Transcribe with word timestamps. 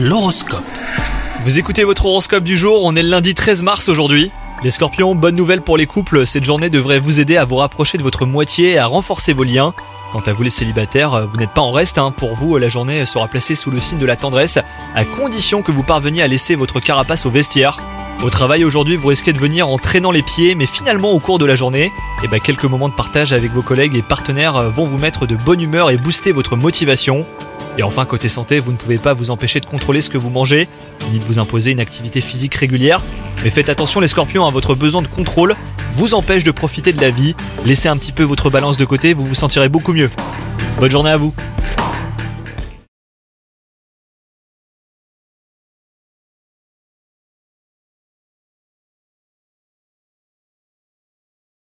L'horoscope. 0.00 0.62
Vous 1.42 1.58
écoutez 1.58 1.82
votre 1.82 2.06
horoscope 2.06 2.44
du 2.44 2.56
jour, 2.56 2.84
on 2.84 2.94
est 2.94 3.02
le 3.02 3.08
lundi 3.08 3.34
13 3.34 3.64
mars 3.64 3.88
aujourd'hui. 3.88 4.30
Les 4.62 4.70
scorpions, 4.70 5.16
bonne 5.16 5.34
nouvelle 5.34 5.60
pour 5.60 5.76
les 5.76 5.86
couples, 5.86 6.24
cette 6.24 6.44
journée 6.44 6.70
devrait 6.70 7.00
vous 7.00 7.18
aider 7.18 7.36
à 7.36 7.44
vous 7.44 7.56
rapprocher 7.56 7.98
de 7.98 8.04
votre 8.04 8.24
moitié 8.24 8.74
et 8.74 8.78
à 8.78 8.86
renforcer 8.86 9.32
vos 9.32 9.42
liens. 9.42 9.74
Quant 10.12 10.20
à 10.20 10.32
vous 10.32 10.44
les 10.44 10.50
célibataires, 10.50 11.26
vous 11.26 11.36
n'êtes 11.36 11.50
pas 11.50 11.62
en 11.62 11.72
reste, 11.72 11.98
hein. 11.98 12.12
pour 12.16 12.36
vous 12.36 12.56
la 12.58 12.68
journée 12.68 13.04
sera 13.06 13.26
placée 13.26 13.56
sous 13.56 13.72
le 13.72 13.80
signe 13.80 13.98
de 13.98 14.06
la 14.06 14.14
tendresse, 14.14 14.60
à 14.94 15.04
condition 15.04 15.62
que 15.62 15.72
vous 15.72 15.82
parveniez 15.82 16.22
à 16.22 16.28
laisser 16.28 16.54
votre 16.54 16.78
carapace 16.78 17.26
au 17.26 17.30
vestiaire. 17.30 17.78
Au 18.22 18.30
travail 18.30 18.64
aujourd'hui, 18.64 18.94
vous 18.94 19.08
risquez 19.08 19.32
de 19.32 19.38
venir 19.40 19.68
en 19.68 19.78
traînant 19.78 20.12
les 20.12 20.22
pieds, 20.22 20.54
mais 20.54 20.66
finalement 20.66 21.10
au 21.10 21.18
cours 21.18 21.38
de 21.38 21.44
la 21.44 21.56
journée, 21.56 21.90
eh 22.22 22.28
ben, 22.28 22.38
quelques 22.38 22.66
moments 22.66 22.88
de 22.88 22.94
partage 22.94 23.32
avec 23.32 23.50
vos 23.50 23.62
collègues 23.62 23.96
et 23.96 24.02
partenaires 24.02 24.70
vont 24.70 24.84
vous 24.84 24.98
mettre 24.98 25.26
de 25.26 25.34
bonne 25.34 25.60
humeur 25.60 25.90
et 25.90 25.96
booster 25.96 26.30
votre 26.30 26.54
motivation. 26.54 27.26
Et 27.78 27.84
enfin, 27.84 28.04
côté 28.04 28.28
santé, 28.28 28.58
vous 28.58 28.72
ne 28.72 28.76
pouvez 28.76 28.98
pas 28.98 29.14
vous 29.14 29.30
empêcher 29.30 29.60
de 29.60 29.66
contrôler 29.66 30.00
ce 30.00 30.10
que 30.10 30.18
vous 30.18 30.30
mangez, 30.30 30.68
ni 31.12 31.20
de 31.20 31.24
vous 31.24 31.38
imposer 31.38 31.70
une 31.70 31.80
activité 31.80 32.20
physique 32.20 32.54
régulière. 32.56 33.00
Mais 33.44 33.50
faites 33.50 33.68
attention 33.68 34.00
les 34.00 34.08
scorpions, 34.08 34.44
à 34.46 34.50
votre 34.50 34.74
besoin 34.74 35.00
de 35.00 35.08
contrôle 35.08 35.54
vous 35.94 36.14
empêche 36.14 36.44
de 36.44 36.50
profiter 36.50 36.92
de 36.92 37.00
la 37.00 37.10
vie. 37.10 37.34
Laissez 37.64 37.88
un 37.88 37.96
petit 37.96 38.12
peu 38.12 38.22
votre 38.22 38.50
balance 38.50 38.76
de 38.76 38.84
côté, 38.84 39.14
vous 39.14 39.26
vous 39.26 39.34
sentirez 39.34 39.68
beaucoup 39.68 39.92
mieux. 39.92 40.10
Bonne 40.78 40.90
journée 40.90 41.10
à 41.10 41.16
vous 41.16 41.34